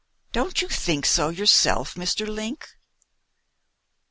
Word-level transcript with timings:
Don't 0.31 0.63
you 0.63 0.67
think 0.67 1.05
so 1.05 1.29
yourself, 1.29 1.93
Mr. 1.93 2.27
Link?" 2.27 2.67